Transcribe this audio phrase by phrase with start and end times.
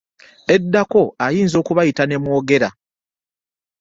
[0.55, 2.69] Eddako ayinza okubayita ne mwogera.